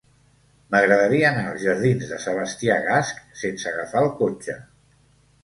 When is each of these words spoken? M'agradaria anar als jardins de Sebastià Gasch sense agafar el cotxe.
M'agradaria 0.75 1.27
anar 1.29 1.43
als 1.49 1.61
jardins 1.65 2.07
de 2.13 2.17
Sebastià 2.23 2.79
Gasch 2.87 3.13
sense 3.43 3.71
agafar 3.75 4.05
el 4.09 4.13
cotxe. 4.25 4.59